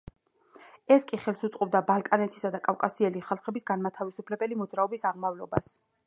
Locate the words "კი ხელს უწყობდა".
1.09-1.81